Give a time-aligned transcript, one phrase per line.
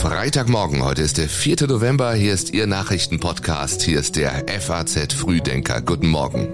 [0.00, 1.66] Freitagmorgen, heute ist der 4.
[1.68, 5.82] November, hier ist Ihr Nachrichtenpodcast, hier ist der FAZ Frühdenker.
[5.82, 6.48] Guten Morgen.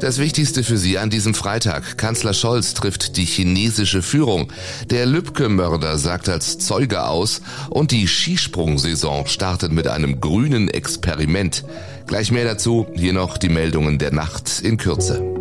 [0.00, 1.98] Das Wichtigste für Sie an diesem Freitag.
[1.98, 4.50] Kanzler Scholz trifft die chinesische Führung.
[4.88, 11.66] Der Lübcke-Mörder sagt als Zeuge aus und die Skisprungsaison startet mit einem grünen Experiment.
[12.06, 15.37] Gleich mehr dazu, hier noch die Meldungen der Nacht in Kürze.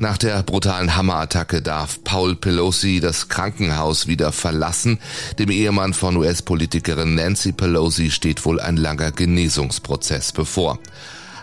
[0.00, 4.98] Nach der brutalen Hammerattacke darf Paul Pelosi das Krankenhaus wieder verlassen.
[5.38, 10.80] Dem Ehemann von US-Politikerin Nancy Pelosi steht wohl ein langer Genesungsprozess bevor.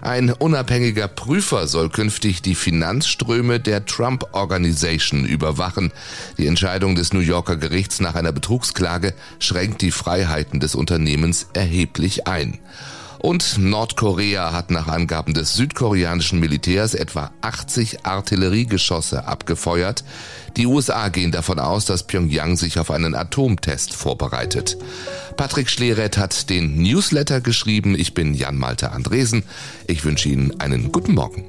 [0.02, 5.94] Ein unabhängiger Prüfer soll künftig die Finanzströme der Trump Organization überwachen.
[6.38, 12.28] Die Entscheidung des New Yorker Gerichts nach einer Betrugsklage schränkt die Freiheiten des Unternehmens erheblich
[12.28, 12.60] ein.
[13.22, 20.04] Und Nordkorea hat nach Angaben des südkoreanischen Militärs etwa 80 Artilleriegeschosse abgefeuert.
[20.58, 24.76] Die USA gehen davon aus, dass Pyongyang sich auf einen Atomtest vorbereitet.
[25.38, 27.94] Patrick Schleret hat den Newsletter geschrieben.
[27.94, 29.44] Ich bin Jan Malte Andresen.
[29.86, 31.46] Ich wünsche Ihnen einen guten Morgen.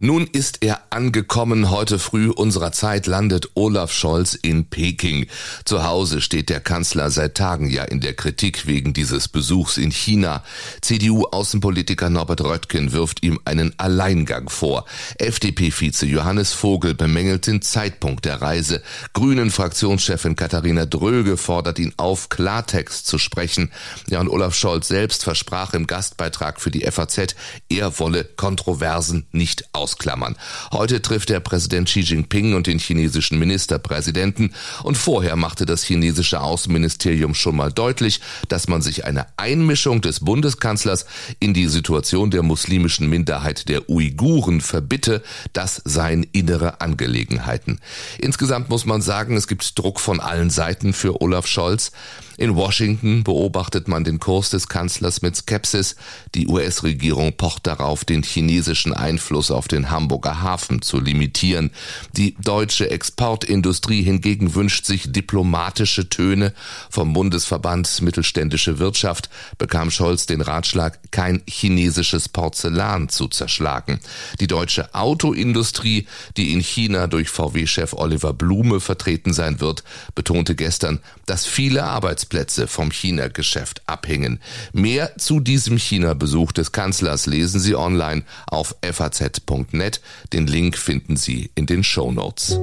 [0.00, 1.70] Nun ist er angekommen.
[1.70, 5.26] Heute früh unserer Zeit landet Olaf Scholz in Peking.
[5.64, 9.92] Zu Hause steht der Kanzler seit Tagen ja in der Kritik wegen dieses Besuchs in
[9.92, 10.42] China.
[10.80, 14.84] CDU-Außenpolitiker Norbert Röttgen wirft ihm einen Alleingang vor.
[15.18, 18.82] FDP-Vize Johannes Vogel bemängelt den Zeitpunkt der Reise.
[19.12, 23.70] Grünen-Fraktionschefin Katharina Dröge fordert ihn auf, Klartext zu sprechen.
[24.08, 27.36] Ja, und Olaf Scholz selbst versprach im Gastbeitrag für die FAZ,
[27.68, 30.36] er wolle Kontroversen nicht aus ausklammern.
[30.72, 36.40] Heute trifft der Präsident Xi Jinping und den chinesischen Ministerpräsidenten und vorher machte das chinesische
[36.40, 41.04] Außenministerium schon mal deutlich, dass man sich eine Einmischung des Bundeskanzlers
[41.38, 47.78] in die Situation der muslimischen Minderheit der Uiguren verbitte, das seien innere Angelegenheiten.
[48.18, 51.92] Insgesamt muss man sagen, es gibt Druck von allen Seiten für Olaf Scholz.
[52.36, 55.96] In Washington beobachtet man den Kurs des Kanzlers mit Skepsis.
[56.34, 61.70] Die US-Regierung pocht darauf, den chinesischen Einfluss auf den Hamburger Hafen zu limitieren.
[62.16, 66.52] Die deutsche Exportindustrie hingegen wünscht sich diplomatische Töne.
[66.90, 74.00] Vom Bundesverband Mittelständische Wirtschaft bekam Scholz den Ratschlag, kein chinesisches Porzellan zu zerschlagen.
[74.40, 76.06] Die deutsche Autoindustrie,
[76.36, 79.84] die in China durch VW-Chef Oliver Blume vertreten sein wird,
[80.14, 84.40] betonte gestern, dass viele Arbeits Arbeitsplätze vom China-Geschäft abhängen.
[84.72, 90.00] Mehr zu diesem China-Besuch des Kanzlers lesen Sie online auf faz.net.
[90.32, 92.58] Den Link finden Sie in den Show Notes.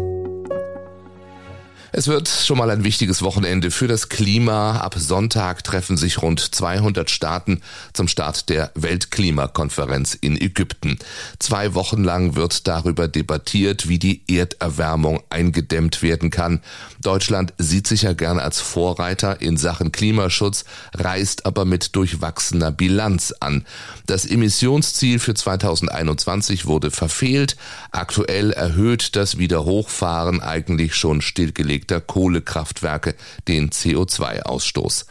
[1.94, 4.78] Es wird schon mal ein wichtiges Wochenende für das Klima.
[4.78, 7.60] Ab Sonntag treffen sich rund 200 Staaten
[7.92, 11.00] zum Start der Weltklimakonferenz in Ägypten.
[11.40, 16.62] Zwei Wochen lang wird darüber debattiert, wie die Erderwärmung eingedämmt werden kann.
[17.02, 20.64] Deutschland sieht sich ja gern als Vorreiter in Sachen Klimaschutz,
[20.94, 23.66] reist aber mit durchwachsener Bilanz an.
[24.06, 27.58] Das Emissionsziel für 2021 wurde verfehlt.
[27.92, 33.16] Aktuell erhöht das Wiederhochfahren eigentlich schon stillgelegt angelegter Kohlekraftwerke
[33.48, 35.06] den CO2-Ausstoß.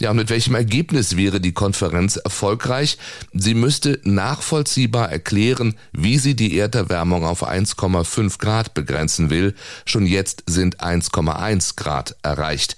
[0.00, 2.98] Ja, und mit welchem Ergebnis wäre die Konferenz erfolgreich?
[3.32, 9.54] Sie müsste nachvollziehbar erklären, wie sie die Erderwärmung auf 1,5 Grad begrenzen will.
[9.84, 12.76] Schon jetzt sind 1,1 Grad erreicht.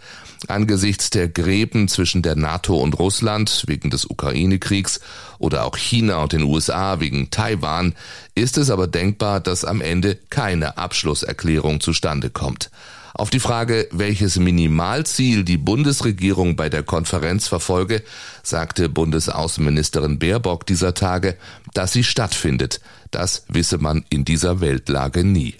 [0.48, 5.00] Angesichts der Gräben zwischen der NATO und Russland wegen des Ukraine-Kriegs
[5.38, 7.94] oder auch China und den USA wegen Taiwan
[8.34, 12.70] ist es aber denkbar, dass am Ende keine Abschlusserklärung zustande kommt.
[13.16, 18.02] Auf die Frage, welches Minimalziel die Bundesregierung bei der Konferenz verfolge,
[18.42, 21.36] sagte Bundesaußenministerin Baerbock dieser Tage,
[21.74, 22.80] dass sie stattfindet.
[23.12, 25.54] Das wisse man in dieser Weltlage nie.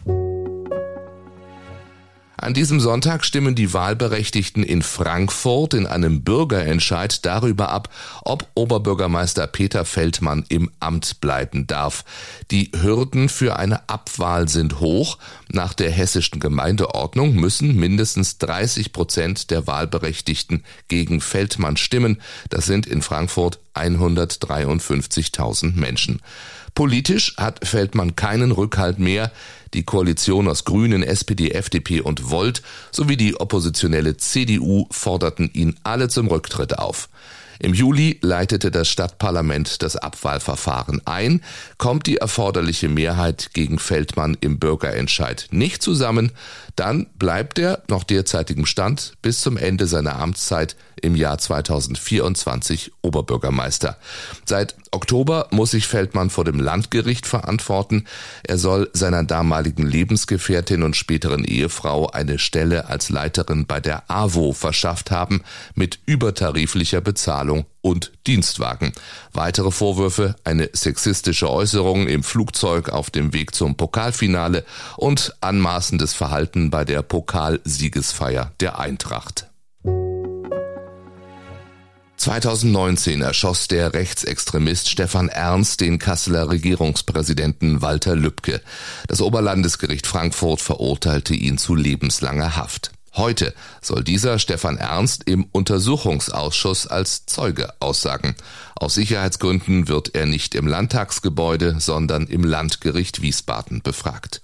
[2.45, 7.89] An diesem Sonntag stimmen die Wahlberechtigten in Frankfurt in einem Bürgerentscheid darüber ab,
[8.23, 12.05] ob Oberbürgermeister Peter Feldmann im Amt bleiben darf.
[12.51, 15.17] Die Hürden für eine Abwahl sind hoch.
[15.49, 22.21] Nach der hessischen Gemeindeordnung müssen mindestens 30 Prozent der Wahlberechtigten gegen Feldmann stimmen.
[22.51, 26.21] Das sind in Frankfurt 153.000 Menschen.
[26.75, 29.31] Politisch hat Feldmann keinen Rückhalt mehr.
[29.75, 36.09] Die Koalition aus Grünen, SPD, FDP und Volt sowie die oppositionelle CDU forderten ihn alle
[36.09, 37.09] zum Rücktritt auf.
[37.61, 41.41] Im Juli leitete das Stadtparlament das Abwahlverfahren ein.
[41.79, 46.33] Kommt die erforderliche Mehrheit gegen Feldmann im Bürgerentscheid nicht zusammen,
[46.77, 53.97] dann bleibt er nach derzeitigem Stand bis zum Ende seiner Amtszeit im Jahr 2024 Oberbürgermeister.
[54.45, 58.07] Seit Oktober muss sich Feldmann vor dem Landgericht verantworten.
[58.43, 64.53] Er soll seiner damaligen Lebensgefährtin und späteren Ehefrau eine Stelle als Leiterin bei der AWO
[64.53, 65.43] verschafft haben
[65.75, 68.93] mit übertariflicher Bezahlung und Dienstwagen.
[69.33, 74.65] Weitere Vorwürfe, eine sexistische Äußerung im Flugzeug auf dem Weg zum Pokalfinale
[74.97, 79.49] und anmaßendes Verhalten bei der Pokalsiegesfeier der Eintracht.
[82.17, 88.63] 2019 erschoss der Rechtsextremist Stefan Ernst den Kasseler Regierungspräsidenten Walter Lübcke.
[89.09, 92.93] Das Oberlandesgericht Frankfurt verurteilte ihn zu lebenslanger Haft.
[93.17, 98.35] Heute soll dieser Stefan Ernst im Untersuchungsausschuss als Zeuge aussagen.
[98.75, 104.41] Aus Sicherheitsgründen wird er nicht im Landtagsgebäude, sondern im Landgericht Wiesbaden befragt.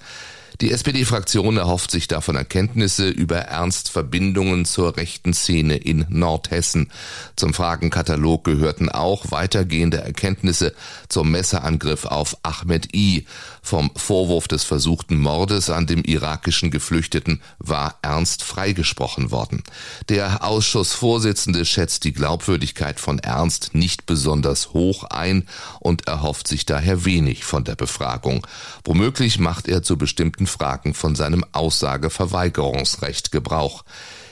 [0.60, 6.90] Die SPD-Fraktion erhofft sich davon Erkenntnisse über Ernst Verbindungen zur rechten Szene in Nordhessen.
[7.34, 10.74] Zum Fragenkatalog gehörten auch weitergehende Erkenntnisse
[11.08, 13.24] zum Messerangriff auf Ahmed I.
[13.62, 19.62] Vom Vorwurf des versuchten Mordes an dem irakischen Geflüchteten war Ernst freigesprochen worden.
[20.08, 25.46] Der Ausschussvorsitzende schätzt die Glaubwürdigkeit von Ernst nicht besonders hoch ein
[25.78, 28.46] und erhofft sich daher wenig von der Befragung.
[28.84, 33.84] Womöglich macht er zu bestimmten Fragen von seinem Aussageverweigerungsrecht Gebrauch.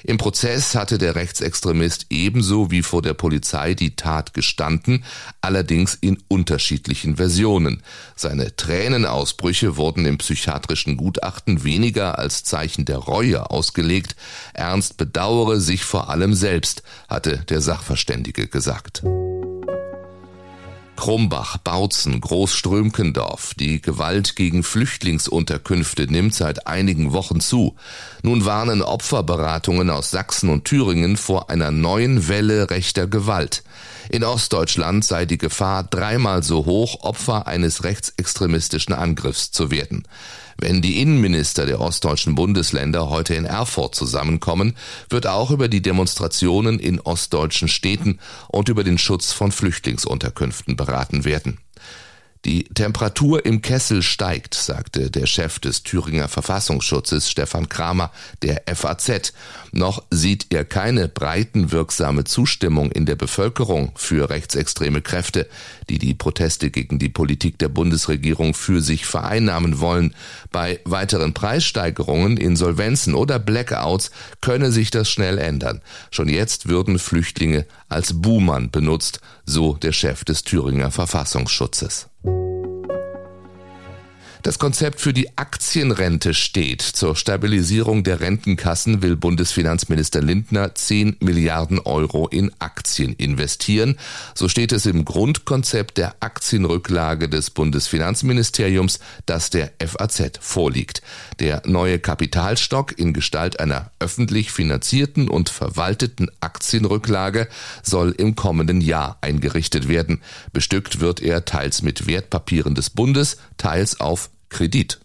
[0.05, 5.05] Im Prozess hatte der Rechtsextremist ebenso wie vor der Polizei die Tat gestanden,
[5.41, 7.83] allerdings in unterschiedlichen Versionen.
[8.17, 14.17] Seine Tränenausbrüche wurden im psychiatrischen Gutachten weniger als Zeichen der Reue ausgelegt.
[14.55, 19.03] Ernst bedauere sich vor allem selbst, hatte der Sachverständige gesagt.
[20.99, 23.55] Krumbach, Bautzen, Großströmkendorf.
[23.55, 27.77] Die Gewalt gegen Flüchtlingsunterkünfte nimmt seit einigen Wochen zu.
[28.25, 33.63] Nun warnen Opferberatungen aus Sachsen und Thüringen vor einer neuen Welle rechter Gewalt.
[34.11, 40.03] In Ostdeutschland sei die Gefahr dreimal so hoch, Opfer eines rechtsextremistischen Angriffs zu werden.
[40.61, 44.75] Wenn die Innenminister der ostdeutschen Bundesländer heute in Erfurt zusammenkommen,
[45.09, 48.19] wird auch über die Demonstrationen in ostdeutschen Städten
[48.49, 50.88] und über den Schutz von Flüchtlingsunterkünften beraten
[51.25, 51.59] werden.
[52.45, 58.13] Die Temperatur im Kessel steigt, sagte der Chef des Thüringer Verfassungsschutzes Stefan Kramer
[58.43, 59.33] der FAZ.
[59.73, 65.49] Noch sieht er keine breitenwirksame Zustimmung in der Bevölkerung für rechtsextreme Kräfte,
[65.89, 70.15] die die Proteste gegen die Politik der Bundesregierung für sich vereinnahmen wollen.
[70.53, 75.83] Bei weiteren Preissteigerungen, Insolvenzen oder Blackouts könne sich das schnell ändern.
[76.13, 82.09] Schon jetzt würden Flüchtlinge als Buhmann benutzt, so der Chef des Thüringer Verfassungsschutzes.
[84.43, 86.81] Das Konzept für die Aktienrente steht.
[86.83, 93.99] Zur Stabilisierung der Rentenkassen will Bundesfinanzminister Lindner 10 Milliarden Euro in Aktien investieren.
[94.35, 101.03] So steht es im Grundkonzept der Aktienrücklage des Bundesfinanzministeriums, das der FAZ vorliegt.
[101.41, 107.49] Der neue Kapitalstock in Gestalt einer öffentlich finanzierten und verwalteten Aktienrücklage
[107.83, 110.23] soll im kommenden Jahr eingerichtet werden.
[110.53, 114.97] Bestückt wird er teils mit Wertpapieren des Bundes, teils auf Kredit.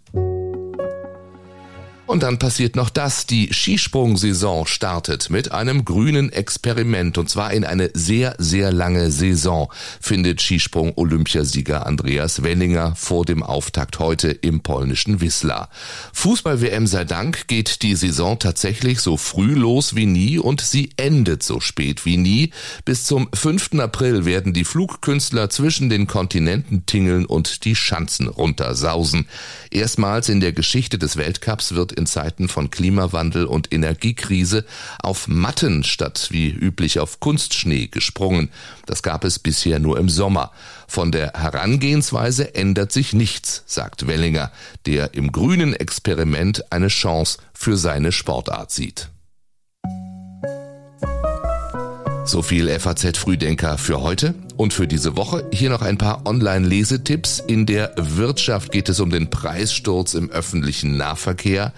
[2.13, 3.25] Und dann passiert noch das.
[3.25, 9.73] Die Skisprungsaison startet mit einem grünen Experiment und zwar in eine sehr, sehr lange Saison,
[9.99, 15.69] findet Skisprung-Olympiasieger Andreas Wellinger vor dem Auftakt heute im polnischen Wisla.
[16.13, 21.41] Fußball-WM sei Dank geht die Saison tatsächlich so früh los wie nie und sie endet
[21.41, 22.51] so spät wie nie.
[22.85, 23.79] Bis zum 5.
[23.79, 29.25] April werden die Flugkünstler zwischen den Kontinenten tingeln und die Schanzen runtersausen.
[29.71, 34.65] Erstmals in der Geschichte des Weltcups wird in Zeiten von Klimawandel und Energiekrise
[35.01, 38.49] auf Matten statt wie üblich auf Kunstschnee gesprungen.
[38.85, 40.51] Das gab es bisher nur im Sommer.
[40.85, 44.51] Von der Herangehensweise ändert sich nichts, sagt Wellinger,
[44.85, 49.12] der im grünen Experiment eine Chance für seine Sportart sieht.
[52.25, 55.45] So viel FAZ Frühdenker für heute und für diese Woche.
[55.51, 57.39] Hier noch ein paar Online-Lesetipps.
[57.39, 61.73] In der Wirtschaft geht es um den Preissturz im öffentlichen Nahverkehr.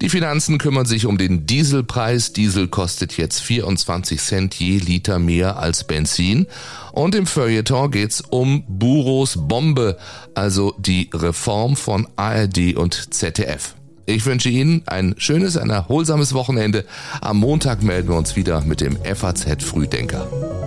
[0.00, 2.32] Die Finanzen kümmern sich um den Dieselpreis.
[2.32, 6.46] Diesel kostet jetzt 24 Cent je Liter mehr als Benzin.
[6.92, 9.96] Und im Feuilleton geht's um Buros Bombe,
[10.34, 13.75] also die Reform von ARD und ZDF.
[14.08, 16.84] Ich wünsche Ihnen ein schönes, ein erholsames Wochenende.
[17.20, 20.65] Am Montag melden wir uns wieder mit dem FAZ Frühdenker.